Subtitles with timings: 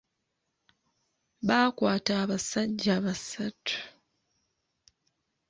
[1.47, 3.77] Baakwata abasajja basatu.